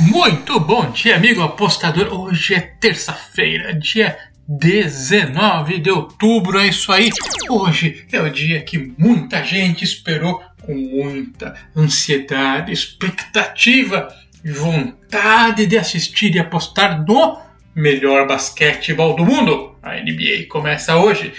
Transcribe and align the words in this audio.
Muito 0.00 0.58
bom 0.58 0.90
dia, 0.90 1.16
amigo 1.16 1.42
apostador. 1.42 2.08
Hoje 2.08 2.54
é 2.54 2.60
terça-feira, 2.60 3.74
dia 3.74 4.16
19 4.48 5.78
de 5.78 5.90
outubro. 5.90 6.58
É 6.58 6.68
isso 6.68 6.90
aí. 6.90 7.10
Hoje 7.50 8.06
é 8.10 8.18
o 8.18 8.30
dia 8.30 8.62
que 8.62 8.94
muita 8.96 9.44
gente 9.44 9.84
esperou 9.84 10.42
com 10.62 10.74
muita 10.74 11.54
ansiedade, 11.76 12.72
expectativa 12.72 14.08
e 14.42 14.50
vontade 14.50 15.66
de 15.66 15.76
assistir 15.76 16.34
e 16.34 16.38
apostar 16.38 17.04
no 17.04 17.38
melhor 17.74 18.26
basquetebol 18.26 19.14
do 19.14 19.26
mundo. 19.26 19.76
A 19.82 19.96
NBA 19.96 20.46
começa 20.48 20.96
hoje. 20.96 21.34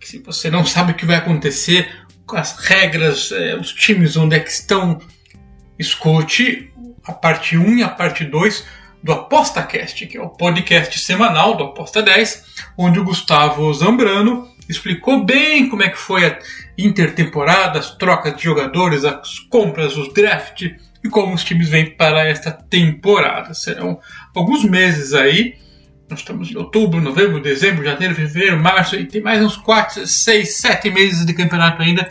Se 0.00 0.20
você 0.20 0.50
não 0.50 0.64
sabe 0.64 0.92
o 0.92 0.94
que 0.94 1.04
vai 1.04 1.16
acontecer, 1.16 1.86
as 2.32 2.56
regras, 2.56 3.30
eh, 3.30 3.56
os 3.56 3.74
times 3.74 4.16
onde 4.16 4.36
é 4.36 4.40
que 4.40 4.50
estão, 4.50 4.98
escute 5.78 6.70
a 7.06 7.12
parte 7.12 7.56
1 7.56 7.78
e 7.78 7.82
a 7.82 7.88
parte 7.88 8.24
2 8.24 8.64
do 9.02 9.12
ApostaCast, 9.12 10.06
que 10.06 10.18
é 10.18 10.22
o 10.22 10.28
podcast 10.28 10.98
semanal 10.98 11.56
do 11.56 11.64
Aposta 11.64 12.02
10, 12.02 12.44
onde 12.76 13.00
o 13.00 13.04
Gustavo 13.04 13.72
Zambrano 13.72 14.48
explicou 14.68 15.24
bem 15.24 15.68
como 15.68 15.82
é 15.82 15.88
que 15.88 15.98
foi 15.98 16.26
a 16.26 16.38
intertemporada, 16.78 17.78
as 17.78 17.96
trocas 17.96 18.36
de 18.36 18.44
jogadores, 18.44 19.04
as 19.04 19.38
compras, 19.38 19.96
os 19.96 20.12
draft 20.12 20.62
e 21.02 21.08
como 21.08 21.34
os 21.34 21.42
times 21.42 21.68
vêm 21.68 21.90
para 21.90 22.28
esta 22.28 22.52
temporada. 22.52 23.54
Serão 23.54 23.98
alguns 24.34 24.64
meses 24.64 25.14
aí. 25.14 25.56
Nós 26.08 26.20
estamos 26.20 26.50
em 26.50 26.56
outubro, 26.56 27.00
novembro, 27.00 27.40
dezembro, 27.40 27.84
janeiro, 27.84 28.14
fevereiro, 28.14 28.58
março 28.58 28.96
e 28.96 29.06
tem 29.06 29.22
mais 29.22 29.42
uns 29.42 29.56
4, 29.56 30.06
6, 30.06 30.56
7 30.56 30.90
meses 30.90 31.24
de 31.24 31.32
campeonato 31.32 31.80
ainda 31.80 32.08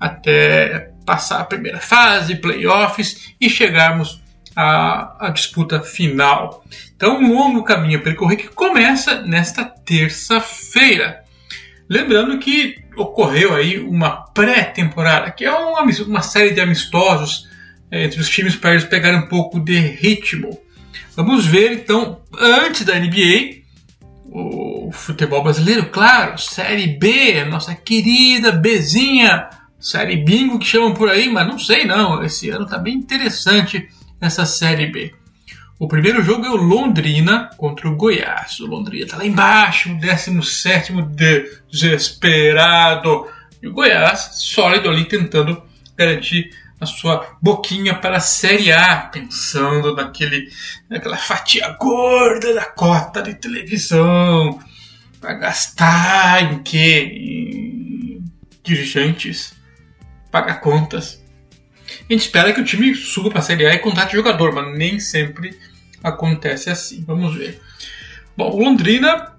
até 0.00 0.90
passar 1.06 1.40
a 1.40 1.44
primeira 1.44 1.78
fase, 1.78 2.36
playoffs 2.36 3.34
e 3.40 3.48
chegarmos 3.48 4.21
a, 4.54 5.26
a 5.26 5.30
disputa 5.30 5.80
final. 5.80 6.64
Então, 6.96 7.18
um 7.18 7.34
longo 7.34 7.64
caminho 7.64 7.98
a 7.98 8.02
percorrer 8.02 8.36
que 8.36 8.48
começa 8.48 9.22
nesta 9.22 9.64
terça-feira. 9.64 11.22
Lembrando 11.88 12.38
que 12.38 12.76
ocorreu 12.96 13.54
aí 13.54 13.78
uma 13.78 14.10
pré-temporada, 14.10 15.30
que 15.30 15.44
é 15.44 15.52
uma, 15.52 15.82
uma, 15.82 16.22
série 16.22 16.52
de 16.52 16.60
amistosos 16.60 17.48
é, 17.90 18.04
entre 18.04 18.20
os 18.20 18.28
times 18.28 18.56
para 18.56 18.72
eles 18.72 18.84
pegarem 18.84 19.20
um 19.20 19.28
pouco 19.28 19.58
de 19.58 19.78
ritmo. 19.78 20.58
Vamos 21.16 21.44
ver 21.44 21.72
então, 21.72 22.20
antes 22.38 22.84
da 22.84 22.98
NBA, 22.98 23.62
o 24.24 24.90
futebol 24.92 25.42
brasileiro, 25.42 25.86
claro, 25.90 26.38
Série 26.38 26.86
B, 26.86 27.44
nossa 27.44 27.74
querida 27.74 28.52
Bezinha, 28.52 29.48
Série 29.78 30.16
Bingo 30.16 30.58
que 30.58 30.66
chamam 30.66 30.94
por 30.94 31.10
aí, 31.10 31.28
mas 31.28 31.46
não 31.46 31.58
sei 31.58 31.84
não, 31.84 32.22
esse 32.22 32.48
ano 32.48 32.66
tá 32.66 32.78
bem 32.78 32.94
interessante 32.94 33.88
nessa 34.22 34.46
Série 34.46 34.86
B. 34.86 35.12
O 35.80 35.88
primeiro 35.88 36.22
jogo 36.22 36.46
é 36.46 36.50
o 36.50 36.54
Londrina 36.54 37.50
contra 37.56 37.88
o 37.88 37.96
Goiás. 37.96 38.60
O 38.60 38.66
Londrina 38.66 39.04
está 39.04 39.16
lá 39.16 39.26
embaixo, 39.26 39.92
17 39.96 40.92
desesperado. 41.68 43.26
E 43.60 43.66
o 43.66 43.72
Goiás, 43.72 44.30
sólido 44.34 44.88
ali, 44.88 45.04
tentando 45.06 45.60
garantir 45.96 46.50
a 46.80 46.86
sua 46.86 47.36
boquinha 47.42 47.96
para 47.96 48.18
a 48.18 48.20
Série 48.20 48.70
A, 48.70 48.98
pensando 48.98 49.94
naquele, 49.94 50.48
naquela 50.88 51.16
fatia 51.16 51.76
gorda 51.80 52.54
da 52.54 52.64
cota 52.64 53.20
de 53.20 53.34
televisão. 53.34 54.60
Para 55.20 55.34
gastar 55.34 56.44
em 56.44 56.62
quê? 56.62 57.12
Em 57.12 58.24
dirigentes, 58.62 59.52
pagar 60.30 60.60
contas 60.60 61.21
a 62.08 62.12
gente 62.12 62.22
espera 62.22 62.52
que 62.52 62.60
o 62.60 62.64
time 62.64 62.94
suba 62.94 63.30
para 63.30 63.40
a 63.40 63.42
Série 63.42 63.66
A 63.66 63.74
e 63.74 63.78
contrate 63.78 64.16
jogador, 64.16 64.52
mas 64.52 64.76
nem 64.76 64.98
sempre 64.98 65.58
acontece 66.02 66.70
assim. 66.70 67.04
Vamos 67.06 67.34
ver. 67.34 67.60
Bom, 68.36 68.50
o 68.50 68.62
Londrina 68.62 69.32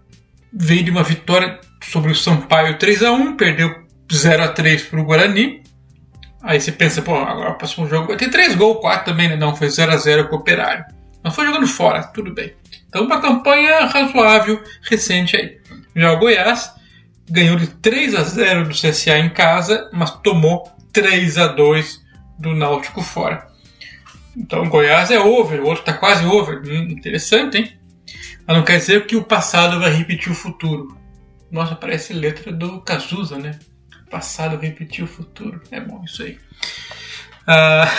veio 0.52 0.84
de 0.84 0.92
uma 0.92 1.04
vitória 1.04 1.60
sobre 1.84 2.12
o 2.12 2.16
Sampaio 2.16 2.78
3 2.78 3.04
a 3.04 3.12
1 3.12 3.36
perdeu 3.36 3.84
0 4.12 4.44
a 4.44 4.48
3 4.48 4.84
para 4.84 5.00
o 5.00 5.06
Guarani. 5.06 5.64
Aí 6.42 6.60
você 6.60 6.72
pensa, 6.72 7.02
pô, 7.02 7.16
agora 7.16 7.52
o 7.52 7.58
próximo 7.58 7.88
jogo 7.88 8.08
vai 8.08 8.18
ter 8.18 8.30
3 8.30 8.56
gols, 8.56 8.80
4 8.82 9.06
também, 9.06 9.30
né? 9.30 9.36
Não, 9.36 9.56
foi 9.56 9.70
0 9.70 9.92
a 9.92 9.98
0 9.98 10.28
com 10.28 10.36
o 10.36 10.40
Operário. 10.40 10.86
Mas 11.24 11.34
foi 11.34 11.46
jogando 11.46 11.68
fora, 11.68 12.04
tudo 12.04 12.34
bem. 12.34 12.54
Então, 12.88 13.06
uma 13.06 13.22
campanha 13.22 13.86
razoável, 13.86 14.62
recente 14.82 15.38
aí. 15.38 15.58
Já 15.96 16.12
o 16.12 16.20
Goiás 16.20 16.72
ganhou 17.30 17.56
de 17.56 17.68
3 17.68 18.14
a 18.16 18.24
0 18.24 18.66
do 18.66 18.76
CSA 18.76 19.18
em 19.18 19.30
casa, 19.30 19.90
mas 19.94 20.12
tomou 20.22 20.70
3 20.92 21.38
a 21.38 21.48
2 21.48 22.03
do 22.38 22.54
Náutico 22.54 23.02
fora. 23.02 23.48
Então 24.36 24.68
Goiás 24.68 25.12
é 25.12 25.20
over, 25.20 25.62
o 25.62 25.66
outro 25.66 25.82
está 25.82 25.94
quase 25.94 26.26
over. 26.26 26.62
Hum, 26.66 26.88
interessante, 26.90 27.58
hein? 27.58 27.78
Mas 28.46 28.58
não 28.58 28.64
quer 28.64 28.78
dizer 28.78 29.06
que 29.06 29.16
o 29.16 29.24
passado 29.24 29.80
vai 29.80 29.92
repetir 29.92 30.32
o 30.32 30.36
futuro. 30.36 30.98
Nossa, 31.52 31.76
parece 31.76 32.14
letra 32.14 32.52
do 32.52 32.82
Cazuza, 32.82 33.38
né? 33.38 33.60
Passado 34.10 34.58
repetir 34.58 35.04
o 35.04 35.08
futuro. 35.08 35.62
É 35.72 35.80
bom 35.80 36.04
isso 36.04 36.24
aí. 36.24 36.38
Ah, 37.46 37.90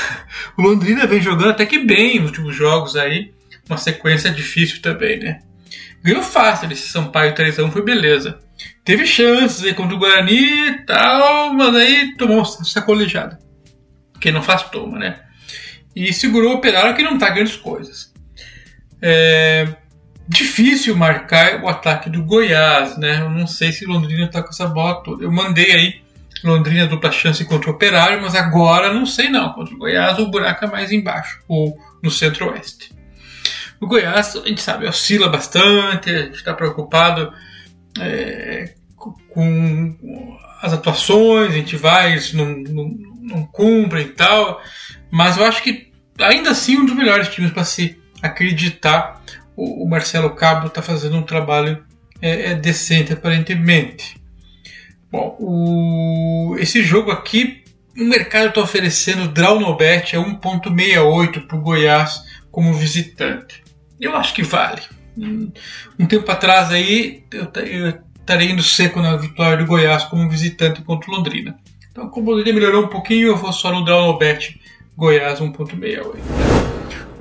o 0.56 0.62
Londrina 0.62 1.06
vem 1.06 1.20
jogando 1.20 1.50
até 1.50 1.64
que 1.66 1.78
bem 1.78 2.18
nos 2.18 2.30
últimos 2.30 2.56
jogos 2.56 2.96
aí. 2.96 3.32
Uma 3.68 3.78
sequência 3.78 4.30
difícil 4.30 4.82
também, 4.82 5.18
né? 5.18 5.40
Ganhou 6.02 6.22
fácil 6.22 6.70
esse 6.70 6.88
Sampaio 6.88 7.34
3x1, 7.34 7.70
foi 7.70 7.82
beleza. 7.82 8.38
Teve 8.84 9.06
chances 9.06 9.64
aí 9.64 9.72
contra 9.72 9.96
o 9.96 9.98
Guarani 9.98 10.68
e 10.68 10.84
tal, 10.84 11.54
mas 11.54 11.74
aí 11.74 12.14
tomou 12.16 12.44
sacolejada. 12.44 13.38
Quem 14.24 14.32
não 14.32 14.42
faz, 14.42 14.62
toma, 14.62 14.98
né? 14.98 15.20
E 15.94 16.10
segurou 16.10 16.54
o 16.54 16.56
Operário 16.56 16.96
que 16.96 17.02
não 17.02 17.18
tá 17.18 17.28
grandes 17.28 17.56
coisas. 17.56 18.10
É 19.02 19.68
difícil 20.26 20.96
marcar 20.96 21.62
o 21.62 21.68
ataque 21.68 22.08
do 22.08 22.24
Goiás, 22.24 22.96
né? 22.96 23.20
Eu 23.20 23.28
não 23.28 23.46
sei 23.46 23.70
se 23.70 23.84
Londrina 23.84 24.26
tá 24.26 24.42
com 24.42 24.48
essa 24.48 24.66
bola 24.66 25.02
toda. 25.02 25.24
Eu 25.24 25.30
mandei 25.30 25.70
aí 25.70 26.02
Londrina 26.42 26.86
dupla 26.86 27.12
chance 27.12 27.44
contra 27.44 27.70
o 27.70 27.74
Operário, 27.74 28.22
mas 28.22 28.34
agora 28.34 28.94
não 28.94 29.04
sei 29.04 29.28
não. 29.28 29.52
Contra 29.52 29.74
o 29.74 29.78
Goiás 29.78 30.18
o 30.18 30.30
buraco 30.30 30.64
é 30.64 30.70
mais 30.70 30.90
embaixo, 30.90 31.42
ou 31.46 31.76
no 32.02 32.10
centro-oeste. 32.10 32.92
O 33.78 33.86
Goiás, 33.86 34.36
a 34.36 34.48
gente 34.48 34.62
sabe, 34.62 34.86
oscila 34.86 35.28
bastante, 35.28 36.08
a 36.08 36.22
gente 36.22 36.36
está 36.36 36.54
preocupado 36.54 37.30
é, 38.00 38.72
com 38.96 40.38
as 40.62 40.72
atuações, 40.72 41.50
a 41.50 41.54
gente 41.54 41.76
vai, 41.76 42.14
isso 42.14 42.34
não, 42.38 42.46
não 42.46 43.13
não 43.24 43.46
cumprem 43.46 44.06
e 44.06 44.10
tal. 44.10 44.62
Mas 45.10 45.36
eu 45.36 45.44
acho 45.44 45.62
que 45.62 45.92
ainda 46.20 46.50
assim 46.50 46.76
um 46.76 46.84
dos 46.84 46.94
melhores 46.94 47.28
times 47.28 47.52
para 47.52 47.64
se 47.64 47.98
acreditar. 48.22 49.22
O, 49.56 49.84
o, 49.84 49.88
Marcelo 49.88 50.30
Cabo 50.30 50.66
está 50.66 50.82
fazendo 50.82 51.16
um 51.16 51.22
trabalho 51.22 51.84
é, 52.20 52.52
é 52.52 52.54
decente 52.54 53.12
aparentemente. 53.12 54.16
Bom, 55.10 55.36
o, 55.38 56.56
esse 56.58 56.82
jogo 56.82 57.10
aqui, 57.10 57.62
o 57.96 58.04
mercado 58.04 58.48
está 58.48 58.60
oferecendo 58.60 59.28
draw 59.28 59.60
no 59.60 59.76
bet 59.76 60.16
a 60.16 60.20
1.68 60.20 61.46
para 61.46 61.56
o 61.56 61.60
Goiás 61.60 62.22
como 62.50 62.74
visitante. 62.74 63.62
Eu 64.00 64.16
acho 64.16 64.34
que 64.34 64.42
vale. 64.42 64.82
Um 65.16 66.06
tempo 66.06 66.28
atrás 66.30 66.72
aí 66.72 67.24
eu, 67.32 67.48
eu 67.62 68.00
estaria 68.18 68.50
indo 68.50 68.62
seco 68.62 69.00
na 69.00 69.16
vitória 69.16 69.58
do 69.58 69.66
Goiás 69.66 70.04
como 70.04 70.28
visitante 70.28 70.82
contra 70.82 71.10
o 71.10 71.14
Londrina. 71.14 71.56
Então, 71.94 72.08
como 72.08 72.32
o 72.32 72.36
melhorou 72.36 72.86
um 72.86 72.88
pouquinho, 72.88 73.28
eu 73.28 73.36
vou 73.36 73.52
só 73.52 73.70
no 73.70 73.84
Downobet 73.84 74.60
Goiás 74.96 75.38
1.68. 75.38 76.16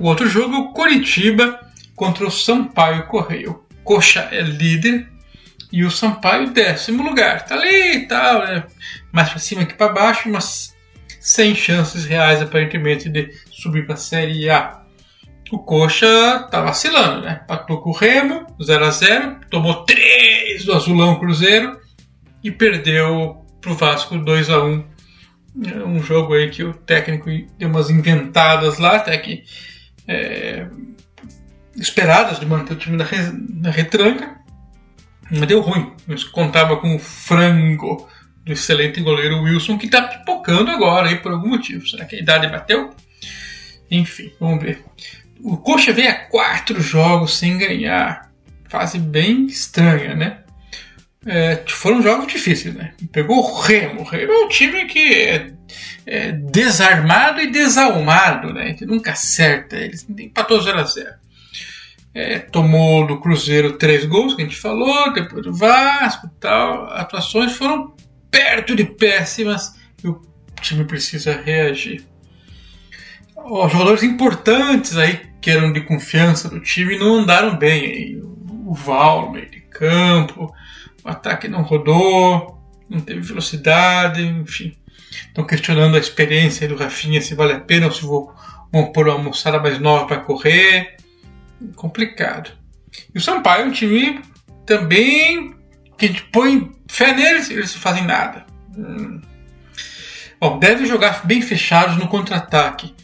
O 0.00 0.06
outro 0.08 0.28
jogo 0.28 0.56
o 0.56 0.72
Coritiba 0.72 1.60
contra 1.94 2.26
o 2.26 2.30
Sampaio 2.30 3.06
Correio. 3.06 3.64
O 3.70 3.84
Coxa 3.84 4.28
é 4.32 4.40
líder 4.40 5.08
e 5.70 5.84
o 5.84 5.92
Sampaio 5.92 6.50
décimo 6.50 7.04
lugar. 7.04 7.44
Tá 7.46 7.54
ali 7.54 7.98
e 7.98 8.08
tal, 8.08 8.40
né? 8.40 8.64
mais 9.12 9.30
para 9.30 9.38
cima 9.38 9.64
que 9.64 9.74
para 9.74 9.92
baixo, 9.92 10.28
mas 10.28 10.74
sem 11.20 11.54
chances 11.54 12.04
reais 12.04 12.42
aparentemente 12.42 13.08
de 13.08 13.30
subir 13.52 13.86
para 13.86 13.94
a 13.94 13.96
Série 13.96 14.50
A. 14.50 14.82
O 15.52 15.58
Coxa 15.60 16.48
tá 16.50 16.60
vacilando, 16.60 17.20
né? 17.20 17.44
Patou 17.46 17.80
com 17.80 17.90
o 17.90 17.96
Remo, 17.96 18.44
0 18.60 18.84
a 18.84 18.90
0 18.90 19.40
tomou 19.48 19.84
3 19.84 20.64
do 20.64 20.72
Azulão 20.72 21.20
Cruzeiro 21.20 21.78
e 22.42 22.50
perdeu 22.50 23.43
pro 23.64 23.74
Vasco 23.74 24.18
2 24.18 24.50
a 24.50 24.62
1 24.62 24.84
é 25.66 25.84
um 25.84 26.02
jogo 26.02 26.34
aí 26.34 26.50
que 26.50 26.62
o 26.62 26.74
técnico 26.74 27.30
deu 27.58 27.68
umas 27.68 27.88
inventadas 27.88 28.78
lá, 28.78 28.96
até 28.96 29.16
que 29.16 29.44
é, 30.06 30.66
esperadas 31.74 32.38
de 32.38 32.44
manter 32.44 32.74
o 32.74 32.76
time 32.76 32.96
na, 32.96 33.04
re, 33.04 33.16
na 33.48 33.70
retranca, 33.70 34.36
mas 35.30 35.46
deu 35.46 35.60
ruim. 35.60 35.92
Mas 36.06 36.24
contava 36.24 36.76
com 36.76 36.94
o 36.94 36.98
frango 36.98 38.06
do 38.44 38.52
excelente 38.52 39.00
goleiro 39.00 39.42
Wilson, 39.42 39.78
que 39.78 39.86
está 39.86 40.02
pipocando 40.02 40.70
agora 40.70 41.08
aí 41.08 41.16
por 41.16 41.32
algum 41.32 41.48
motivo. 41.48 41.86
Será 41.86 42.04
que 42.04 42.16
a 42.16 42.18
idade 42.18 42.48
bateu? 42.48 42.90
Enfim, 43.90 44.30
vamos 44.38 44.62
ver. 44.62 44.84
O 45.40 45.56
Coxa 45.56 45.92
veio 45.92 46.10
a 46.10 46.14
quatro 46.14 46.82
jogos 46.82 47.38
sem 47.38 47.56
ganhar. 47.56 48.30
Fase 48.68 48.98
bem 48.98 49.46
estranha, 49.46 50.14
né? 50.14 50.43
É, 51.26 51.62
foram 51.68 52.02
jogos 52.02 52.26
difíceis, 52.26 52.74
né? 52.74 52.92
Pegou 53.10 53.38
o 53.38 53.60
Remo. 53.60 54.02
O 54.02 54.04
Remo 54.04 54.32
é 54.32 54.44
um 54.44 54.48
time 54.48 54.84
que 54.86 55.14
é, 55.14 55.52
é 56.06 56.32
desarmado 56.32 57.40
e 57.40 57.50
desalmado, 57.50 58.52
né? 58.52 58.74
Que 58.74 58.84
nunca 58.84 59.12
acerta. 59.12 59.76
Eles 59.76 60.06
empatou 60.08 60.60
0 60.60 60.78
a 60.78 60.84
0 60.84 61.10
é, 62.14 62.38
Tomou 62.38 63.06
do 63.06 63.20
Cruzeiro 63.20 63.76
três 63.78 64.04
gols, 64.04 64.34
que 64.34 64.42
a 64.42 64.44
gente 64.44 64.56
falou, 64.56 65.12
depois 65.12 65.42
do 65.42 65.52
Vasco 65.52 66.30
tal. 66.38 66.92
Atuações 66.92 67.52
foram 67.52 67.94
perto 68.30 68.76
de 68.76 68.84
péssimas 68.84 69.74
e 70.02 70.08
o 70.08 70.20
time 70.60 70.84
precisa 70.84 71.40
reagir. 71.40 72.04
Os 73.36 73.72
jogadores 73.72 74.02
importantes 74.02 74.96
aí, 74.96 75.20
que 75.40 75.50
eram 75.50 75.72
de 75.72 75.80
confiança 75.82 76.48
do 76.48 76.60
time, 76.60 76.98
não 76.98 77.16
andaram 77.16 77.56
bem. 77.56 78.22
O 78.66 78.74
Val 78.74 79.30
meio 79.30 79.50
de 79.50 79.60
campo, 79.60 80.52
o 81.04 81.08
ataque 81.08 81.48
não 81.48 81.62
rodou, 81.62 82.58
não 82.88 83.00
teve 83.00 83.20
velocidade, 83.20 84.22
enfim. 84.22 84.76
Estão 85.10 85.46
questionando 85.46 85.96
a 85.96 86.00
experiência 86.00 86.66
do 86.66 86.76
Rafinha, 86.76 87.20
se 87.20 87.34
vale 87.34 87.52
a 87.52 87.60
pena 87.60 87.86
ou 87.86 87.92
se 87.92 88.02
vou, 88.02 88.34
vão 88.72 88.90
pôr 88.92 89.08
uma 89.08 89.18
moçada 89.18 89.60
mais 89.60 89.78
nova 89.78 90.06
para 90.06 90.20
correr. 90.20 90.96
Complicado. 91.76 92.50
E 93.14 93.18
o 93.18 93.20
Sampaio 93.20 93.64
é 93.64 93.66
um 93.66 93.72
time 93.72 94.20
também 94.66 95.54
que 95.96 96.06
a 96.06 96.08
gente 96.08 96.22
põe 96.24 96.72
fé 96.88 97.14
neles 97.14 97.50
e 97.50 97.54
eles 97.54 97.74
não 97.74 97.80
fazem 97.80 98.04
nada. 98.04 98.46
Hum. 98.76 99.20
Bom, 100.40 100.58
devem 100.58 100.86
jogar 100.86 101.24
bem 101.24 101.40
fechados 101.40 101.96
no 101.96 102.08
contra-ataque. 102.08 102.94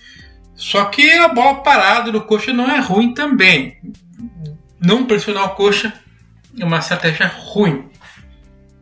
Só 0.54 0.84
que 0.86 1.10
a 1.12 1.28
bola 1.28 1.62
parada 1.62 2.12
do 2.12 2.20
coxa 2.20 2.52
não 2.52 2.70
é 2.70 2.80
ruim 2.80 3.14
também. 3.14 3.78
Não 4.78 5.06
pressionar 5.06 5.44
o 5.44 5.54
coxa 5.54 5.92
é 6.58 6.64
uma 6.64 6.78
estratégia 6.78 7.26
ruim. 7.26 7.89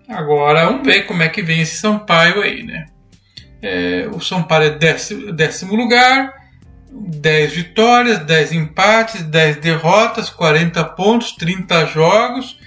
Agora 0.08 0.64
vamos 0.64 0.86
ver 0.86 1.02
como 1.02 1.22
é 1.22 1.28
que 1.28 1.42
vem 1.42 1.60
esse 1.60 1.76
Sampaio 1.76 2.40
aí, 2.40 2.62
né? 2.62 2.86
É, 3.60 4.08
o 4.12 4.20
Sampaio 4.20 4.68
é 4.68 4.70
décimo, 4.70 5.32
décimo 5.32 5.74
lugar, 5.74 6.32
10 6.90 7.52
vitórias, 7.52 8.18
10 8.20 8.52
empates, 8.52 9.22
10 9.22 9.56
derrotas, 9.56 10.30
40 10.30 10.82
pontos, 10.84 11.32
30 11.32 11.86
jogos 11.86 12.58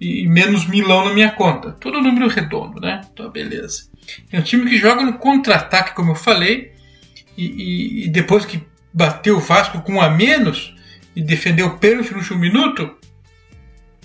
e 0.00 0.26
menos 0.26 0.66
milão 0.66 1.04
na 1.04 1.14
minha 1.14 1.30
conta. 1.30 1.72
Tudo 1.72 2.00
número 2.00 2.28
redondo, 2.28 2.80
né? 2.80 3.00
Então, 3.12 3.30
beleza. 3.30 3.88
É 4.32 4.38
um 4.38 4.42
time 4.42 4.68
que 4.68 4.78
joga 4.78 5.02
no 5.02 5.14
contra-ataque, 5.14 5.94
como 5.94 6.12
eu 6.12 6.16
falei, 6.16 6.72
e, 7.36 7.46
e, 7.46 8.06
e, 8.06 8.08
depois 8.08 8.44
que 8.44 8.62
bateu 8.92 9.36
o 9.36 9.40
Vasco 9.40 9.80
com 9.82 9.94
um 9.94 10.00
a 10.00 10.10
menos 10.10 10.74
e 11.14 11.22
defendeu 11.22 11.66
o 11.66 11.78
pênalti 11.78 12.10
no 12.10 12.18
último 12.18 12.38
minuto, 12.38 12.96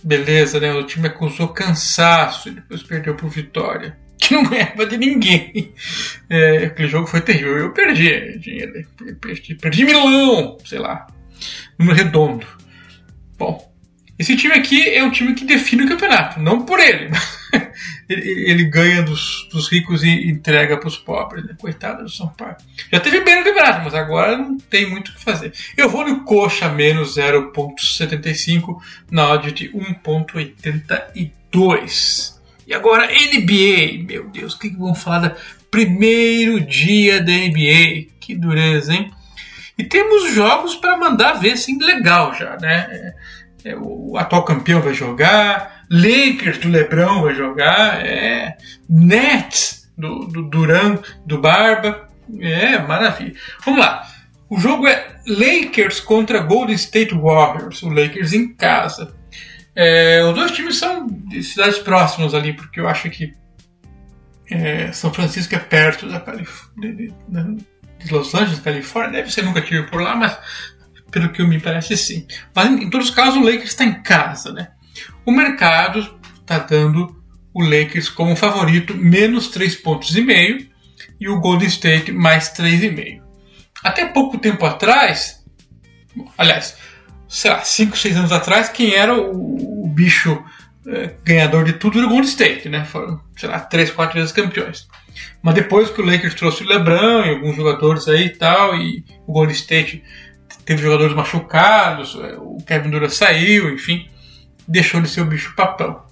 beleza, 0.04 0.60
né? 0.60 0.74
O 0.74 0.84
time 0.84 1.08
acusou 1.08 1.48
cansaço 1.48 2.50
e 2.50 2.52
depois 2.52 2.84
perdeu 2.84 3.16
por 3.16 3.30
vitória. 3.30 3.98
Que 4.24 4.36
não 4.36 4.44
ganhava 4.44 4.86
de 4.86 4.96
ninguém. 4.96 5.74
É, 6.30 6.66
aquele 6.66 6.88
jogo 6.88 7.08
foi 7.08 7.20
terrível. 7.20 7.58
Eu 7.58 7.74
perdi 7.74 8.38
dinheiro. 8.40 8.88
Perdi, 9.20 9.56
perdi 9.56 9.84
milão, 9.84 10.58
sei 10.64 10.80
lá. 10.80 11.08
Número 11.78 11.98
redondo. 11.98 12.48
Bom, 13.38 13.74
esse 14.18 14.38
time 14.38 14.54
aqui 14.54 14.88
é 14.96 15.04
um 15.04 15.12
time 15.12 15.34
que 15.34 15.44
define 15.44 15.84
o 15.84 15.88
campeonato, 15.90 16.40
não 16.40 16.64
por 16.64 16.80
ele. 16.80 17.10
ele, 18.10 18.66
ganha 18.66 19.02
dos, 19.02 19.48
dos, 19.52 19.72
ricos 19.72 20.04
e 20.04 20.30
entrega 20.30 20.78
para 20.78 20.88
os 20.88 20.98
pobres. 20.98 21.46
Né? 21.46 21.56
Coitado 21.58 22.04
do 22.04 22.10
São 22.10 22.28
Paulo. 22.30 22.58
Já 22.92 23.00
teve 23.00 23.22
bem 23.22 23.44
campeonato, 23.44 23.82
mas 23.84 23.94
agora 23.94 24.36
não 24.38 24.58
tem 24.58 24.90
muito 24.90 25.10
o 25.10 25.14
que 25.14 25.24
fazer. 25.24 25.54
Eu 25.78 25.88
vou 25.90 26.08
no 26.08 26.24
coxa 26.24 26.70
menos 26.70 27.16
0,75 27.16 28.78
na 29.10 29.32
odd 29.32 29.52
de 29.52 29.70
1,82. 29.70 32.34
E 32.66 32.74
agora 32.74 33.08
NBA. 33.08 34.06
Meu 34.08 34.30
Deus, 34.30 34.54
o 34.54 34.60
que, 34.60 34.70
que 34.70 34.78
vamos 34.78 35.02
falar 35.02 35.20
da 35.20 35.36
primeiro 35.70 36.62
dia 36.62 37.22
da 37.22 37.32
NBA? 37.32 38.08
Que 38.20 38.36
dureza, 38.36 38.94
hein? 38.94 39.12
E 39.78 39.84
temos 39.84 40.34
jogos 40.34 40.76
para 40.76 40.98
mandar 40.98 41.34
ver, 41.34 41.52
assim, 41.54 41.78
legal 41.80 42.34
já, 42.36 42.56
né? 42.58 42.88
É, 42.92 43.16
é, 43.66 43.76
o 43.76 44.18
atual 44.18 44.44
campeão 44.44 44.82
vai 44.82 44.94
jogar, 44.94 45.84
Lakers 45.90 46.58
do 46.58 46.70
Lebron 46.70 47.22
vai 47.22 47.36
jogar, 47.36 48.06
é, 48.06 48.58
Nets 48.90 49.92
do, 49.98 50.26
do 50.26 50.44
Duran, 50.44 51.00
do 51.26 51.40
Barba, 51.40 52.08
é 52.40 52.80
maravilha. 52.80 53.36
Vamos 53.66 53.80
lá. 53.80 54.08
O 54.50 54.60
jogo 54.60 54.88
é 54.88 55.16
Lakers 55.28 56.00
contra 56.00 56.40
Golden 56.40 56.76
State 56.76 57.16
Warriors, 57.16 57.82
o 57.84 57.90
Lakers 57.90 58.34
em 58.34 58.54
casa. 58.54 59.16
É, 59.76 60.24
os 60.24 60.36
dois 60.36 60.52
times 60.52 60.78
são 60.78 61.08
de 61.08 61.42
cidades 61.42 61.80
próximas 61.80 62.34
ali, 62.34 62.54
porque 62.54 62.80
eu 62.80 62.88
acho 62.88 63.10
que 63.10 63.34
é, 64.52 64.92
São 64.92 65.12
Francisco 65.12 65.56
é 65.56 65.60
perto 65.60 66.08
da 66.08 66.20
de, 66.20 67.12
Los 68.12 68.36
Angeles, 68.36 68.60
Califórnia. 68.60 69.22
Deve 69.22 69.32
ser, 69.32 69.44
nunca 69.44 69.62
tive 69.62 69.84
por 69.84 70.02
lá, 70.02 70.16
mas 70.16 70.38
pelo 71.14 71.30
que 71.30 71.44
me 71.44 71.60
parece 71.60 71.96
sim. 71.96 72.28
Mas 72.54 72.70
em, 72.70 72.90
todos 72.90 73.10
os 73.10 73.16
casos 73.16 73.38
o 73.38 73.46
Lakers 73.46 73.70
está 73.70 73.86
em 73.86 74.02
casa, 74.02 74.52
né? 74.52 74.70
O 75.26 75.32
mercado 75.32 76.20
está 76.42 76.58
dando 76.58 77.24
o 77.54 77.64
Lakers 77.64 78.10
como 78.10 78.36
favorito 78.36 78.96
menos 78.96 79.48
3 79.50 79.76
pontos 79.76 80.16
e 80.18 80.22
meio 80.22 80.68
e 81.20 81.30
o 81.30 81.40
Golden 81.40 81.68
State 81.68 82.12
mais 82.12 82.52
3,5. 82.54 83.22
Até 83.84 84.06
pouco 84.08 84.40
tempo 84.40 84.66
atrás, 84.66 85.44
aliás, 86.38 86.78
sei 87.28 87.52
lá, 87.52 87.62
5, 87.62 87.96
6 87.96 88.18
anos 88.18 88.32
atrás, 88.32 88.70
quem 88.70 88.96
era 88.96 89.14
o, 89.14 89.86
o 89.86 89.88
bicho 89.88 90.44
é, 90.88 91.14
ganhador 91.24 91.64
de 91.64 91.74
tudo 91.74 92.00
era 92.00 92.08
o 92.08 92.10
Golden 92.10 92.30
State, 92.30 92.70
né? 92.70 92.86
Foram, 92.86 93.22
sei 93.38 93.50
lá, 93.50 93.60
3, 93.60 93.92
4 93.92 94.16
vezes 94.16 94.32
campeões. 94.32 94.88
Mas 95.44 95.54
depois 95.54 95.90
que 95.90 96.02
o 96.02 96.06
Lakers 96.06 96.34
trouxe 96.34 96.64
o 96.64 96.68
LeBron 96.68 97.26
e 97.26 97.30
alguns 97.30 97.56
jogadores 97.56 98.08
aí 98.08 98.26
e 98.26 98.30
tal, 98.30 98.76
e 98.76 99.06
o 99.28 99.34
Golden 99.34 99.54
State 99.54 100.04
teve 100.66 100.82
jogadores 100.82 101.16
machucados, 101.16 102.18
é, 102.22 102.36
o 102.38 102.58
Kevin 102.66 102.90
Durant 102.90 103.12
saiu, 103.12 103.74
enfim, 103.74 104.10
deixou 104.68 105.02
de 105.02 105.10
ser 105.10 105.22
o 105.22 105.26
bicho 105.26 105.56
papão. 105.56 106.04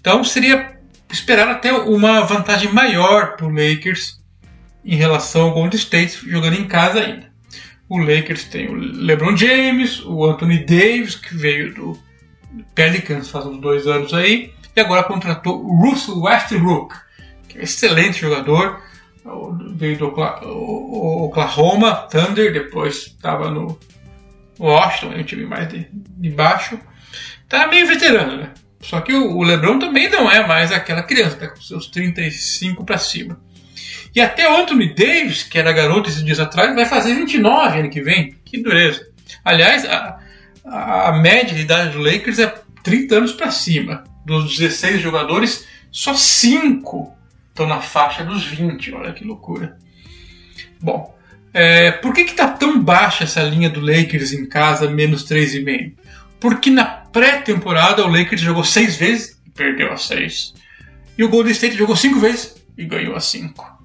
Então 0.00 0.22
seria 0.24 0.78
esperar 1.10 1.48
até 1.48 1.72
uma 1.72 2.22
vantagem 2.22 2.72
maior 2.72 3.36
para 3.36 3.46
o 3.46 3.50
Lakers 3.50 4.20
em 4.84 4.96
relação 4.96 5.42
ao 5.42 5.52
Golden 5.52 5.78
State 5.78 6.28
jogando 6.28 6.54
em 6.54 6.66
casa 6.66 7.00
ainda. 7.00 7.28
O 7.88 7.98
Lakers 7.98 8.44
tem 8.44 8.68
o 8.68 8.74
LeBron 8.74 9.36
James, 9.36 10.04
o 10.04 10.24
Anthony 10.26 10.58
Davis, 10.58 11.14
que 11.14 11.34
veio 11.34 11.74
do 11.74 11.98
Pelicans 12.74 13.30
faz 13.30 13.46
uns 13.46 13.60
dois 13.60 13.86
anos 13.86 14.12
aí, 14.12 14.52
e 14.76 14.80
agora 14.80 15.02
contratou 15.04 15.64
o 15.64 15.74
Russell 15.80 16.20
Westbrook, 16.20 16.94
que 17.48 17.56
é 17.56 17.60
um 17.60 17.64
excelente 17.64 18.20
jogador, 18.20 18.82
veio 19.74 19.98
do 19.98 20.06
Oklahoma 20.08 21.94
Thunder, 22.10 22.52
depois 22.52 23.06
estava 23.06 23.50
no 23.50 23.78
Washington, 24.58 25.14
um 25.14 25.22
time 25.22 25.46
mais 25.46 25.68
de, 25.68 25.88
de 25.92 26.30
baixo. 26.30 26.78
Tá 27.48 27.66
meio 27.66 27.86
veterano, 27.86 28.36
né? 28.36 28.52
Só 28.80 29.00
que 29.00 29.12
o, 29.12 29.42
LeBron 29.42 29.78
também 29.78 30.08
não 30.08 30.30
é 30.30 30.46
mais 30.46 30.70
aquela 30.70 31.02
criança, 31.02 31.36
tá 31.36 31.48
com 31.48 31.60
seus 31.60 31.88
35 31.88 32.84
para 32.84 32.98
cima. 32.98 33.40
E 34.14 34.20
até 34.20 34.48
o 34.50 34.56
Anthony 34.56 34.94
Davis, 34.94 35.42
que 35.42 35.58
era 35.58 35.72
garoto 35.72 36.08
esses 36.08 36.24
dias 36.24 36.40
atrás, 36.40 36.74
vai 36.74 36.86
fazer 36.86 37.14
29 37.14 37.80
ano 37.80 37.90
que 37.90 38.00
vem. 38.00 38.36
Que 38.44 38.62
dureza. 38.62 39.06
Aliás, 39.44 39.84
a, 39.84 40.18
a 40.64 41.12
média 41.20 41.54
de 41.54 41.62
idade 41.62 41.90
do 41.90 42.02
Lakers 42.02 42.38
é 42.38 42.54
30 42.82 43.16
anos 43.16 43.32
para 43.32 43.50
cima. 43.50 44.04
Dos 44.24 44.56
16 44.56 45.00
jogadores, 45.00 45.66
só 45.90 46.14
5 46.14 47.17
estão 47.58 47.66
na 47.66 47.80
faixa 47.80 48.24
dos 48.24 48.44
20. 48.44 48.94
Olha 48.94 49.12
que 49.12 49.24
loucura. 49.24 49.76
Bom, 50.80 51.12
é, 51.52 51.90
por 51.90 52.14
que 52.14 52.20
está 52.20 52.46
tão 52.46 52.80
baixa 52.80 53.24
essa 53.24 53.42
linha 53.42 53.68
do 53.68 53.80
Lakers 53.80 54.32
em 54.32 54.46
casa, 54.46 54.88
menos 54.88 55.24
3,5? 55.24 55.94
Porque 56.38 56.70
na 56.70 56.84
pré-temporada 56.84 58.04
o 58.04 58.08
Lakers 58.08 58.40
jogou 58.40 58.62
6 58.62 58.96
vezes 58.96 59.40
e 59.44 59.50
perdeu 59.50 59.92
a 59.92 59.96
6. 59.96 60.54
E 61.16 61.24
o 61.24 61.28
Golden 61.28 61.50
State 61.50 61.76
jogou 61.76 61.96
5 61.96 62.20
vezes 62.20 62.64
e 62.76 62.84
ganhou 62.84 63.16
a 63.16 63.20
5. 63.20 63.78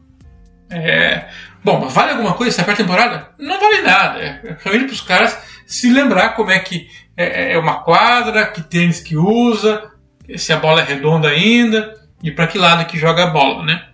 É, 0.69 1.27
bom, 1.63 1.79
mas 1.79 1.93
vale 1.93 2.11
alguma 2.11 2.33
coisa 2.33 2.55
essa 2.55 2.63
pré-temporada? 2.63 3.29
Não 3.39 3.59
vale 3.59 3.81
nada. 3.81 4.19
É 4.19 4.57
realmente 4.63 4.85
para 4.85 4.93
os 4.93 5.01
caras 5.01 5.37
se 5.65 5.91
lembrar 5.91 6.35
como 6.35 6.51
é 6.51 6.59
que 6.59 6.87
é, 7.17 7.53
é 7.53 7.57
uma 7.57 7.81
quadra, 7.83 8.45
que 8.45 8.61
tênis 8.61 8.99
que 8.99 9.17
usa, 9.17 9.91
se 10.37 10.53
a 10.53 10.57
bola 10.57 10.81
é 10.81 10.85
redonda 10.85 11.29
ainda 11.29 12.02
e 12.23 12.31
para 12.31 12.47
que 12.47 12.57
lado 12.57 12.85
que 12.87 12.97
joga 12.97 13.25
a 13.25 13.27
bola, 13.27 13.65
né? 13.65 13.85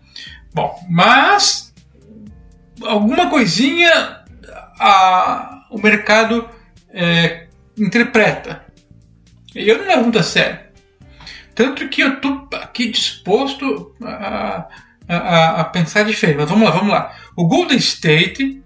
Bom, 0.54 0.80
mas 0.88 1.74
alguma 2.86 3.30
coisinha 3.30 4.20
a, 4.80 5.66
o 5.70 5.80
mercado 5.80 6.48
é, 6.92 7.48
interpreta. 7.78 8.64
Eu 9.54 9.80
não 9.80 9.88
levo 9.88 10.04
muito 10.04 10.20
a 10.20 10.24
sério. 10.24 10.60
Tanto 11.56 11.90
que 11.90 12.02
eu 12.02 12.14
estou 12.14 12.48
aqui 12.54 12.90
disposto 12.90 13.94
a, 14.02 14.68
a, 15.08 15.62
a, 15.62 15.64
pensar 15.66 16.04
diferente. 16.04 16.38
Mas 16.38 16.50
vamos 16.50 16.66
lá, 16.66 16.72
vamos 16.72 16.94
lá. 16.94 17.16
O 17.36 17.48
Golden 17.48 17.78
State 17.78 18.62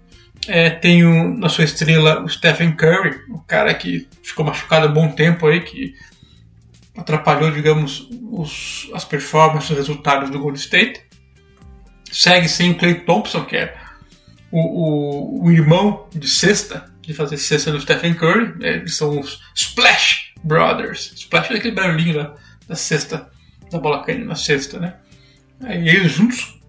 é, 0.46 0.70
tem 0.70 1.02
na 1.36 1.48
sua 1.48 1.64
estrela 1.64 2.22
o 2.22 2.28
Stephen 2.28 2.72
Curry, 2.72 3.18
o 3.30 3.40
cara 3.40 3.74
que 3.74 4.06
ficou 4.22 4.44
machucado 4.44 4.86
há 4.86 4.90
um 4.90 4.92
bom 4.92 5.08
tempo 5.08 5.46
aí, 5.46 5.60
que 5.60 5.94
atrapalhou, 6.96 7.50
digamos, 7.50 8.08
os, 8.30 8.90
as 8.94 9.04
performances, 9.04 9.70
os 9.70 9.76
resultados 9.76 10.30
do 10.30 10.38
Golden 10.38 10.60
State. 10.60 11.02
Segue 12.10 12.48
sem 12.48 12.70
o 12.70 12.78
Clay 12.78 13.00
Thompson, 13.00 13.44
que 13.44 13.56
é 13.56 13.76
o, 14.50 14.60
o, 14.60 15.44
o 15.44 15.50
irmão 15.50 16.06
de 16.14 16.28
sexta, 16.28 16.92
de 17.00 17.12
fazer 17.12 17.36
cesta 17.36 17.72
do 17.72 17.80
Stephen 17.80 18.14
Curry. 18.14 18.58
Né? 18.58 18.74
Eles 18.74 18.96
são 18.96 19.18
os 19.18 19.40
Splash 19.54 20.32
Brothers. 20.44 21.12
Splash 21.16 21.50
é 21.50 21.56
aquele 21.56 21.74
barulhinho 21.74 22.14
da, 22.14 22.34
da 22.68 22.76
da 23.70 23.78
bola 23.78 24.04
caindo 24.04 24.26
na 24.26 24.36
cesta, 24.36 24.78
né? 24.78 24.94
E 25.62 25.88
eles 25.88 26.12
juntos 26.12 26.60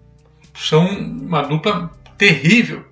são 0.54 0.86
uma 0.86 1.42
dupla 1.42 1.90
terrível 2.16 2.84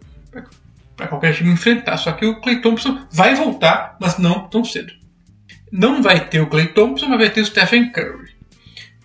para 0.96 1.08
qualquer 1.08 1.34
time 1.34 1.50
enfrentar. 1.50 1.96
Só 1.96 2.12
que 2.12 2.26
o 2.26 2.40
Clay 2.40 2.60
Thompson 2.60 3.06
vai 3.10 3.34
voltar, 3.34 3.96
mas 4.00 4.18
não 4.18 4.46
tão 4.48 4.64
cedo. 4.64 4.92
Não 5.72 6.02
vai 6.02 6.28
ter 6.28 6.40
o 6.40 6.46
Clay 6.46 6.68
Thompson, 6.68 7.08
mas 7.08 7.18
vai 7.18 7.30
ter 7.30 7.40
o 7.40 7.46
Stephen 7.46 7.90
Curry. 7.90 8.34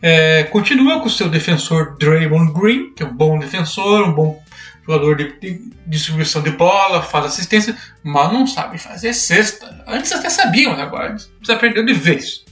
É, 0.01 0.43
continua 0.43 0.99
com 0.99 1.07
o 1.07 1.09
seu 1.09 1.27
defensor 1.27 1.97
Draymond 1.97 2.53
Green, 2.53 2.93
que 2.93 3.03
é 3.03 3.05
um 3.05 3.13
bom 3.13 3.37
defensor, 3.37 4.07
um 4.07 4.13
bom 4.13 4.41
jogador 4.87 5.15
de, 5.15 5.39
de, 5.39 5.71
distribuição 5.85 6.41
de 6.41 6.51
bola, 6.51 7.01
faz 7.01 7.25
assistência, 7.25 7.77
mas 8.03 8.31
não 8.31 8.47
sabe 8.47 8.77
fazer 8.77 9.13
cesta. 9.13 9.83
Antes 9.85 10.11
até 10.11 10.29
sabiam, 10.29 10.71
mas 10.71 10.79
agora 10.79 11.17
perdeu 11.59 11.85
de 11.85 11.93
vez. 11.93 12.45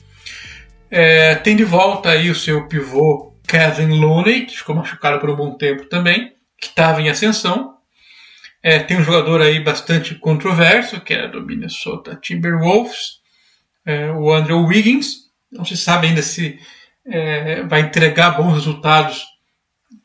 É, 0.92 1.36
tem 1.36 1.56
de 1.56 1.64
volta 1.64 2.10
aí 2.10 2.30
o 2.30 2.36
seu 2.36 2.68
pivô 2.68 3.34
Kevin 3.48 4.00
Looney, 4.00 4.46
que 4.46 4.58
ficou 4.58 4.76
machucado 4.76 5.20
por 5.20 5.30
um 5.30 5.36
bom 5.36 5.58
tempo 5.58 5.86
também, 5.86 6.34
que 6.60 6.68
estava 6.68 7.02
em 7.02 7.10
ascensão. 7.10 7.76
É, 8.62 8.80
tem 8.80 8.98
um 8.98 9.04
jogador 9.04 9.42
aí 9.42 9.60
bastante 9.60 10.16
controverso, 10.16 11.00
que 11.00 11.14
é 11.14 11.28
do 11.28 11.42
Minnesota 11.42 12.18
Timberwolves, 12.22 13.17
é, 13.88 14.12
o 14.12 14.34
Andrew 14.34 14.65
Wiggins. 14.65 15.27
Não 15.50 15.63
se 15.63 15.77
sabe 15.77 16.08
ainda 16.08 16.22
se 16.22 16.60
é, 17.06 17.63
vai 17.63 17.79
entregar 17.79 18.32
bons 18.32 18.53
resultados. 18.53 19.24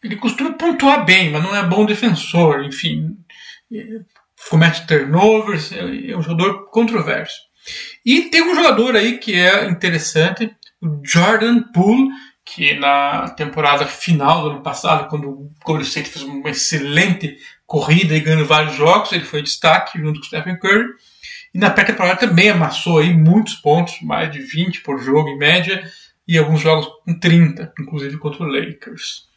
Ele 0.02 0.16
costuma 0.16 0.52
pontuar 0.52 1.04
bem, 1.04 1.30
mas 1.30 1.42
não 1.42 1.54
é 1.54 1.66
bom 1.66 1.84
defensor. 1.84 2.64
Enfim, 2.64 3.16
é, 3.74 4.00
comete 4.48 4.86
turnovers, 4.86 5.72
é, 5.72 6.12
é 6.12 6.16
um 6.16 6.22
jogador 6.22 6.70
controverso. 6.70 7.36
E 8.06 8.22
tem 8.22 8.42
um 8.42 8.54
jogador 8.54 8.96
aí 8.96 9.18
que 9.18 9.34
é 9.34 9.68
interessante, 9.68 10.54
o 10.80 11.00
Jordan 11.04 11.62
Poole, 11.72 12.08
que 12.44 12.74
na 12.74 13.30
temporada 13.30 13.86
final 13.86 14.42
do 14.42 14.50
ano 14.50 14.62
passado, 14.62 15.08
quando 15.08 15.28
o 15.28 15.52
Golden 15.64 15.86
State 15.86 16.08
fez 16.08 16.24
uma 16.24 16.50
excelente 16.50 17.36
corrida 17.66 18.14
e 18.16 18.20
ganhando 18.20 18.44
vários 18.44 18.74
jogos, 18.74 19.12
ele 19.12 19.24
foi 19.24 19.42
destaque 19.42 19.98
junto 19.98 20.18
com 20.18 20.24
o 20.24 20.28
Stephen 20.28 20.58
Curry. 20.58 20.86
E 21.54 21.58
na 21.58 21.70
pré-temporada 21.70 22.20
também 22.20 22.48
amassou 22.48 22.98
aí 22.98 23.12
muitos 23.12 23.54
pontos, 23.54 24.00
mais 24.02 24.30
de 24.30 24.40
20 24.40 24.80
por 24.80 24.98
jogo 24.98 25.28
em 25.28 25.38
média, 25.38 25.82
e 26.26 26.38
alguns 26.38 26.60
jogos 26.60 26.88
com 27.04 27.18
30, 27.18 27.72
inclusive 27.78 28.16
contra 28.18 28.44
o 28.44 28.46
Lakers. 28.46 29.28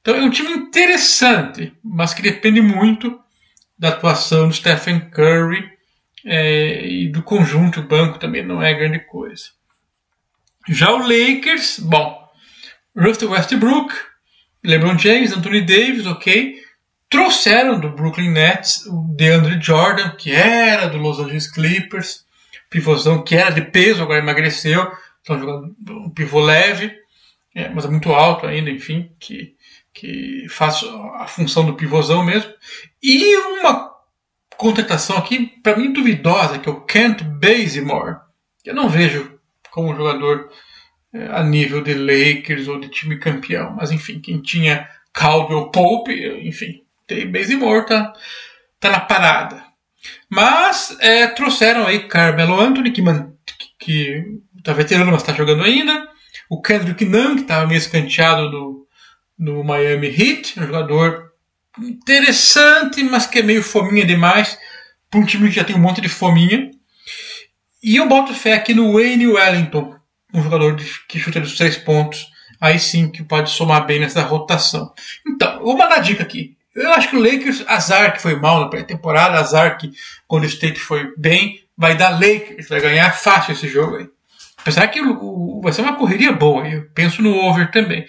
Então 0.00 0.14
é 0.14 0.22
um 0.22 0.30
time 0.30 0.50
interessante, 0.52 1.72
mas 1.82 2.12
que 2.12 2.22
depende 2.22 2.60
muito 2.60 3.18
da 3.78 3.88
atuação 3.88 4.48
do 4.48 4.54
Stephen 4.54 5.00
Curry 5.10 5.70
é, 6.24 6.86
e 6.86 7.08
do 7.08 7.22
conjunto, 7.22 7.80
o 7.80 7.86
banco 7.86 8.18
também 8.18 8.44
não 8.44 8.62
é 8.62 8.74
grande 8.74 9.00
coisa. 9.00 9.44
Já 10.68 10.90
o 10.92 10.98
Lakers, 10.98 11.78
bom, 11.78 12.28
Russell 12.96 13.30
Westbrook, 13.30 13.94
LeBron 14.64 14.98
James, 14.98 15.32
Anthony 15.32 15.62
Davis, 15.62 16.06
ok. 16.06 16.62
Trouxeram 17.08 17.80
do 17.80 17.90
Brooklyn 17.90 18.30
Nets 18.30 18.84
o 18.86 19.02
DeAndre 19.16 19.58
Jordan, 19.60 20.10
que 20.10 20.32
era 20.32 20.88
do 20.88 20.98
Los 20.98 21.18
Angeles 21.18 21.50
Clippers, 21.50 22.26
pivôzão 22.68 23.24
que 23.24 23.34
era 23.34 23.50
de 23.50 23.62
peso, 23.62 24.02
agora 24.02 24.18
emagreceu, 24.18 24.90
estão 25.18 25.38
jogando 25.38 25.74
um 25.88 26.10
pivô 26.10 26.40
leve, 26.40 26.94
é, 27.54 27.68
mas 27.70 27.84
é 27.84 27.88
muito 27.88 28.12
alto 28.12 28.46
ainda, 28.46 28.70
enfim, 28.70 29.10
que, 29.18 29.54
que 29.92 30.46
faz 30.50 30.82
a 31.14 31.26
função 31.26 31.64
do 31.64 31.74
pivôzão 31.74 32.22
mesmo. 32.22 32.52
E 33.02 33.36
uma 33.36 33.90
contratação 34.56 35.16
aqui, 35.16 35.46
para 35.62 35.76
mim, 35.76 35.92
duvidosa, 35.92 36.58
que 36.58 36.68
é 36.68 36.72
o 36.72 36.82
Kent 36.82 37.22
Bazemore, 37.22 38.16
que 38.62 38.70
eu 38.70 38.74
não 38.74 38.88
vejo 38.88 39.38
como 39.70 39.96
jogador 39.96 40.50
é, 41.12 41.26
a 41.28 41.42
nível 41.42 41.82
de 41.82 41.94
Lakers 41.94 42.68
ou 42.68 42.78
de 42.78 42.88
time 42.88 43.18
campeão. 43.18 43.74
Mas 43.76 43.90
enfim, 43.90 44.20
quem 44.20 44.42
tinha 44.42 44.88
Caldwell 45.12 45.70
Pope, 45.70 46.12
enfim, 46.46 46.82
tem 47.08 47.30
Bazemore, 47.30 47.86
tá, 47.86 48.12
tá 48.78 48.90
na 48.90 49.00
parada. 49.00 49.64
Mas 50.30 50.96
é, 51.00 51.26
trouxeram 51.26 51.86
aí 51.86 52.06
Carmelo 52.06 52.60
Anthony, 52.60 52.92
que, 52.92 53.02
man, 53.02 53.32
que, 53.44 53.66
que 53.78 54.24
tá 54.62 54.72
veterano, 54.72 55.10
mas 55.10 55.22
está 55.22 55.32
jogando 55.32 55.64
ainda. 55.64 56.06
O 56.48 56.60
Kendrick 56.60 57.04
Nunn, 57.04 57.36
que 57.36 57.42
estava 57.42 57.66
meio 57.66 57.78
escanteado 57.78 58.50
no, 58.50 58.86
no 59.38 59.64
Miami 59.64 60.08
Heat, 60.08 60.60
um 60.60 60.66
jogador 60.66 61.32
interessante, 61.80 63.02
mas 63.02 63.26
que 63.26 63.38
é 63.38 63.42
meio 63.42 63.62
fominha 63.62 64.04
demais 64.04 64.58
para 65.10 65.20
um 65.20 65.24
time 65.24 65.48
que 65.48 65.56
já 65.56 65.64
tem 65.64 65.76
um 65.76 65.80
monte 65.80 66.00
de 66.00 66.08
fominha. 66.08 66.70
E 67.82 67.96
eu 67.96 68.08
boto 68.08 68.34
fé 68.34 68.54
aqui 68.54 68.74
no 68.74 68.92
Wayne 68.92 69.26
Wellington, 69.26 69.96
um 70.34 70.42
jogador 70.42 70.76
que 71.08 71.18
chuta 71.18 71.40
dos 71.40 71.56
três 71.56 71.76
pontos, 71.76 72.26
aí 72.60 72.78
sim 72.78 73.10
que 73.10 73.22
pode 73.22 73.50
somar 73.50 73.86
bem 73.86 74.00
nessa 74.00 74.20
rotação. 74.22 74.92
Então, 75.26 75.60
vou 75.60 75.76
mandar 75.76 76.00
dica 76.00 76.22
aqui. 76.22 76.57
Eu 76.78 76.92
acho 76.92 77.10
que 77.10 77.16
o 77.16 77.22
Lakers, 77.22 77.64
azar 77.66 78.12
que 78.12 78.22
foi 78.22 78.36
mal 78.36 78.60
na 78.60 78.68
pré-temporada, 78.68 79.38
azar 79.38 79.76
que 79.78 79.92
quando 80.26 80.44
o 80.44 80.46
State 80.46 80.78
foi 80.78 81.12
bem, 81.16 81.60
vai 81.76 81.96
dar 81.96 82.10
Lakers, 82.10 82.68
vai 82.68 82.80
ganhar 82.80 83.10
fácil 83.12 83.52
esse 83.52 83.68
jogo 83.68 83.96
aí. 83.96 84.08
Apesar 84.58 84.86
que 84.88 85.00
o, 85.00 85.12
o, 85.12 85.60
vai 85.62 85.72
ser 85.72 85.82
uma 85.82 85.96
correria 85.96 86.32
boa, 86.32 86.66
eu 86.68 86.88
penso 86.94 87.22
no 87.22 87.34
over 87.34 87.70
também. 87.70 88.04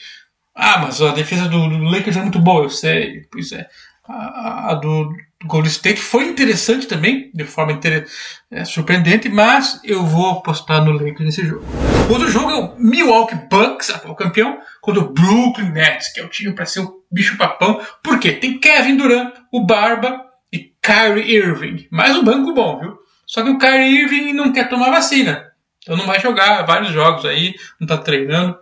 Ah, 0.55 0.79
mas 0.79 1.01
a 1.01 1.13
defesa 1.13 1.47
do, 1.47 1.69
do 1.69 1.83
Lakers 1.83 2.17
é 2.17 2.21
muito 2.21 2.39
boa, 2.39 2.63
eu 2.63 2.69
sei. 2.69 3.25
Pois 3.31 3.51
é. 3.51 3.67
A, 4.03 4.71
a 4.71 4.73
do, 4.75 5.05
do 5.05 5.15
Golden 5.45 5.71
State 5.71 6.01
foi 6.01 6.25
interessante 6.25 6.85
também, 6.85 7.31
de 7.33 7.45
forma 7.45 7.71
inter... 7.71 8.05
é, 8.51 8.65
surpreendente, 8.65 9.29
mas 9.29 9.79
eu 9.85 10.05
vou 10.05 10.31
apostar 10.31 10.83
no 10.83 10.91
Lakers 10.91 11.21
nesse 11.21 11.45
jogo. 11.45 11.65
Outro 12.09 12.29
jogo 12.29 12.49
é 12.51 12.55
o 12.55 12.75
Milwaukee 12.77 13.47
Bucks, 13.49 13.89
atual 13.89 14.15
campeão, 14.15 14.59
contra 14.81 15.01
o 15.01 15.13
Brooklyn 15.13 15.71
Nets, 15.71 16.11
que 16.11 16.19
é 16.19 16.25
o 16.25 16.29
time 16.29 16.53
para 16.53 16.65
ser 16.65 16.81
o 16.81 17.03
bicho 17.09 17.37
papão. 17.37 17.79
Por 18.03 18.19
quê? 18.19 18.33
Tem 18.33 18.59
Kevin 18.59 18.97
Durant, 18.97 19.33
o 19.51 19.65
Barba 19.65 20.25
e 20.51 20.73
Kyrie 20.81 21.35
Irving. 21.35 21.87
Mais 21.89 22.15
um 22.17 22.23
banco 22.23 22.53
bom, 22.53 22.79
viu? 22.79 22.97
Só 23.25 23.41
que 23.41 23.49
o 23.49 23.57
Kyrie 23.57 24.01
Irving 24.01 24.33
não 24.33 24.51
quer 24.51 24.67
tomar 24.67 24.89
vacina. 24.89 25.45
Então 25.81 25.95
não 25.95 26.05
vai 26.05 26.19
jogar 26.19 26.63
vários 26.63 26.91
jogos 26.91 27.23
aí, 27.25 27.55
não 27.79 27.85
está 27.85 27.97
treinando. 27.97 28.57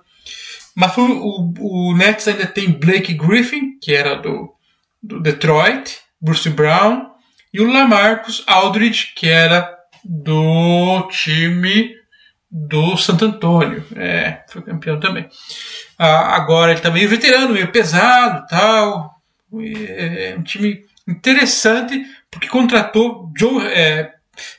Mas 0.76 0.96
o, 0.96 1.02
o, 1.02 1.90
o 1.90 1.98
Nets 1.98 2.28
ainda 2.28 2.46
tem 2.46 2.70
Blake 2.70 3.16
Griffin, 3.16 3.80
que 3.82 3.96
era 3.96 4.14
do, 4.14 4.54
do 5.02 5.20
Detroit, 5.20 5.98
Bruce 6.20 6.50
Brown, 6.50 7.12
e 7.54 7.62
o 7.62 7.72
Lamarcus 7.72 8.44
Aldridge, 8.48 9.14
que 9.16 9.28
era 9.28 9.76
do 10.04 11.08
time 11.10 11.96
do 12.50 12.96
Santo 12.98 13.26
Antônio. 13.26 13.84
É, 13.96 14.44
foi 14.50 14.62
campeão 14.62 15.00
também. 15.00 15.28
Ah, 15.98 16.36
agora 16.36 16.72
ele 16.72 16.80
está 16.80 16.90
meio 16.90 17.10
veterano, 17.10 17.54
meio 17.54 17.72
pesado 17.72 18.46
tal. 18.48 19.16
É 19.54 20.36
um 20.38 20.44
time 20.44 20.86
interessante, 21.08 22.06
porque 22.30 22.48
contratou 22.48 23.32
Joe, 23.38 23.66
é, 23.68 24.14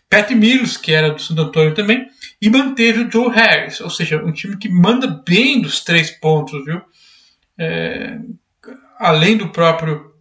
Pat 0.09 0.31
Mills, 0.31 0.79
que 0.79 0.93
era 0.93 1.11
do 1.11 1.21
Santo 1.21 1.43
Antônio 1.43 1.75
também, 1.75 2.09
e 2.41 2.49
manteve 2.49 3.03
o 3.03 3.11
Joe 3.11 3.35
Harris, 3.35 3.81
ou 3.81 3.91
seja, 3.91 4.23
um 4.23 4.33
time 4.33 4.57
que 4.57 4.69
manda 4.69 5.07
bem 5.07 5.61
dos 5.61 5.83
três 5.83 6.11
pontos, 6.11 6.65
viu? 6.65 6.81
É, 7.59 8.19
além 8.99 9.37
do 9.37 9.51
próprio 9.51 10.13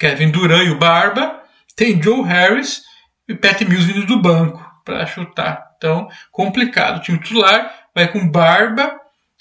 Kevin 0.00 0.30
Durant 0.30 0.66
e 0.66 0.70
o 0.70 0.78
Barba, 0.78 1.42
tem 1.76 2.02
Joe 2.02 2.26
Harris 2.26 2.82
e 3.28 3.34
Pat 3.34 3.60
Mills 3.60 3.86
vindo 3.86 4.06
do 4.06 4.18
banco 4.18 4.64
para 4.82 5.06
chutar. 5.06 5.72
Então, 5.76 6.08
complicado. 6.32 6.96
O 6.96 7.02
time 7.02 7.18
titular 7.18 7.70
vai 7.94 8.10
com 8.10 8.26
Barba, 8.26 8.98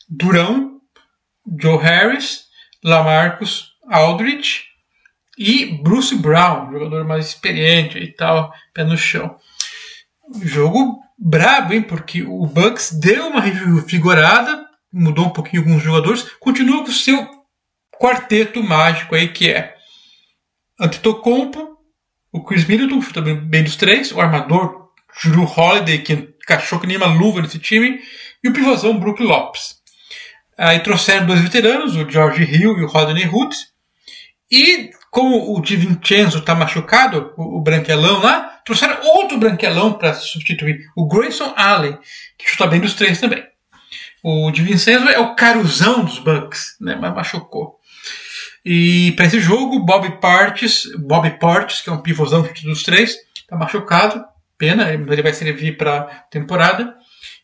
Durão, 0.07 0.81
Joe 1.59 1.77
Harris, 1.81 2.43
Lamarcus 2.83 3.69
Aldridge 3.89 4.65
e 5.37 5.65
Bruce 5.81 6.15
Brown, 6.15 6.71
jogador 6.71 7.05
mais 7.05 7.27
experiente 7.27 7.97
e 7.97 8.11
tal, 8.11 8.53
pé 8.73 8.83
no 8.83 8.97
chão. 8.97 9.37
Jogo 10.43 10.99
brabo, 11.17 11.73
hein? 11.73 11.81
Porque 11.81 12.21
o 12.21 12.45
Bucks 12.45 12.91
deu 12.91 13.27
uma 13.27 13.39
revigorada, 13.39 14.67
mudou 14.91 15.27
um 15.27 15.31
pouquinho 15.31 15.63
alguns 15.63 15.81
jogadores, 15.81 16.23
continua 16.39 16.83
com 16.83 16.89
o 16.89 16.93
seu 16.93 17.27
quarteto 17.99 18.61
mágico 18.61 19.15
aí, 19.15 19.29
que 19.29 19.49
é 19.49 19.78
Antetokounmpo, 20.79 21.77
o 22.31 22.43
Chris 22.43 22.65
Middleton, 22.65 23.01
chuta 23.01 23.21
bem 23.21 23.63
dos 23.63 23.75
três, 23.75 24.12
o 24.12 24.21
armador 24.21 24.89
Drew 25.24 25.43
Holiday, 25.43 26.00
que 26.00 26.13
encaixou 26.13 26.79
que 26.79 26.88
nem 26.88 26.98
uma 26.98 27.07
luva 27.07 27.41
nesse 27.41 27.59
time, 27.59 28.00
e 28.43 28.50
o 28.50 28.53
pivôzão 28.53 29.00
Brook 29.00 29.21
Lopes. 29.21 29.79
Aí 30.57 30.79
trouxeram 30.79 31.25
dois 31.25 31.41
veteranos, 31.41 31.95
o 31.95 32.09
George 32.09 32.43
Hill 32.43 32.77
e 32.77 32.83
o 32.83 32.88
Rodney 32.88 33.27
Hood. 33.27 33.55
E 34.51 34.89
como 35.12 35.55
o 35.55 35.62
Di 35.62 35.75
Vincenzo 35.75 36.39
está 36.39 36.53
machucado, 36.53 37.33
o, 37.38 37.57
o, 37.57 37.62
branquelão 37.62 38.21
lá, 38.21 38.59
trouxeram 38.65 39.00
outro 39.03 39.38
branquelão 39.38 39.93
para 39.93 40.13
substituir, 40.13 40.86
o 40.95 41.07
Grayson 41.07 41.53
Allen, 41.55 41.98
que 42.38 42.50
chuta 42.50 42.67
bem 42.67 42.79
dos 42.79 42.93
três 42.93 43.19
também. 43.19 43.43
O 44.24 44.51
de 44.51 44.62
Vincenzo 44.62 45.07
é 45.07 45.17
o 45.17 45.33
caruzão 45.33 46.03
dos 46.03 46.19
Bucks, 46.19 46.75
né? 46.81 46.98
Mas 47.00 47.13
machucou. 47.13 47.78
E 48.63 49.13
para 49.13 49.25
esse 49.25 49.39
jogo, 49.39 49.85
Bob 49.85 50.19
Portes, 50.19 50.83
Bob 50.97 51.29
Portes, 51.39 51.81
que 51.81 51.89
é 51.89 51.93
um 51.93 52.01
pivôzão 52.01 52.47
dos 52.63 52.83
três, 52.83 53.15
tá 53.47 53.55
machucado. 53.55 54.23
Pena, 54.57 54.91
ele 54.91 55.21
vai 55.21 55.33
servir 55.33 55.77
para 55.77 56.03
temporada. 56.29 56.95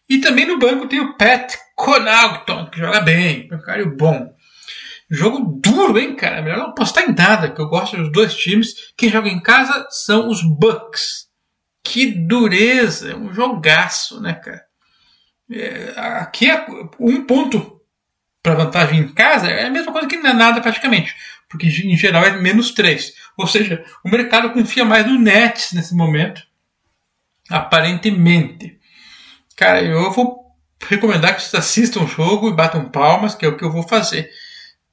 E 0.10 0.20
também 0.20 0.46
no 0.46 0.60
banco 0.60 0.88
tem 0.88 1.00
o 1.00 1.18
Pat 1.18 1.56
Connaughton, 1.76 2.70
que 2.70 2.80
joga 2.80 3.00
bem, 3.00 3.48
cara 3.48 3.86
bom. 3.86 4.36
Jogo 5.10 5.60
duro, 5.62 6.00
hein, 6.00 6.16
cara? 6.16 6.42
Melhor 6.42 6.58
não 6.58 6.68
apostar 6.68 7.04
em 7.04 7.14
nada, 7.14 7.52
que 7.52 7.62
eu 7.62 7.68
gosto 7.68 7.96
dos 7.96 8.12
dois 8.12 8.36
times. 8.36 8.74
Quem 8.98 9.10
joga 9.10 9.30
em 9.30 9.42
casa 9.42 9.88
são 9.90 10.28
os 10.30 10.42
Bucks. 10.42 11.26
Que 11.84 12.08
dureza, 12.08 13.12
é 13.12 13.16
um 13.16 13.32
jogaço, 13.32 14.20
né, 14.20 14.34
cara? 14.34 14.64
É, 15.52 15.94
aqui 15.96 16.50
é 16.50 16.66
um 17.00 17.24
ponto 17.26 17.75
para 18.46 18.54
vantagem 18.54 19.00
em 19.00 19.08
casa 19.08 19.48
é 19.48 19.66
a 19.66 19.72
mesma 19.72 19.92
coisa 19.92 20.08
que 20.08 20.16
é 20.16 20.34
nada 20.34 20.62
praticamente, 20.62 21.16
porque 21.50 21.66
em 21.66 21.98
geral 21.98 22.24
é 22.24 22.38
menos 22.38 22.70
três. 22.72 23.12
Ou 23.36 23.48
seja, 23.48 23.84
o 24.04 24.10
mercado 24.10 24.52
confia 24.52 24.86
mais 24.86 25.04
no 25.08 25.18
Nets 25.18 25.74
nesse 25.74 25.96
momento, 25.96 26.44
aparentemente. 27.50 28.78
Cara, 29.58 29.82
eu 29.82 30.12
vou 30.12 30.46
recomendar 30.88 31.36
que 31.36 31.42
vocês 31.42 31.56
assistam 31.56 32.04
o 32.04 32.08
jogo 32.08 32.48
e 32.48 32.54
batam 32.54 32.88
palmas, 32.88 33.34
que 33.34 33.44
é 33.44 33.50
o 33.50 33.58
que 33.58 33.66
eu 33.66 33.72
vou 33.72 33.82
fazer. 33.82 34.30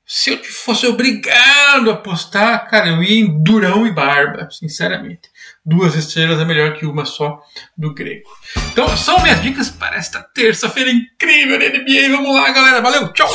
Se 0.07 0.31
eu 0.31 0.43
fosse 0.43 0.87
obrigado 0.87 1.91
a 1.91 1.93
apostar, 1.93 2.71
cara, 2.71 2.89
eu 2.89 3.03
ia 3.03 3.21
em 3.21 3.43
Durão 3.43 3.87
e 3.87 3.93
Barba, 3.93 4.49
sinceramente. 4.51 5.29
Duas 5.65 5.95
estrelas 5.95 6.41
é 6.41 6.45
melhor 6.45 6.75
que 6.75 6.85
uma 6.85 7.05
só 7.05 7.41
do 7.77 7.95
grego. 7.95 8.29
Então, 8.73 8.97
são 8.97 9.23
minhas 9.23 9.41
dicas 9.41 9.71
para 9.71 9.97
esta 9.97 10.21
terça-feira 10.21 10.91
incrível 10.91 11.59
da 11.59 11.67
NBA. 11.67 12.09
Vamos 12.11 12.35
lá, 12.35 12.51
galera. 12.51 12.81
Valeu, 12.81 13.13
tchau! 13.13 13.31